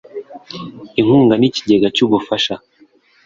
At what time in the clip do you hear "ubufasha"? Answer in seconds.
2.05-2.55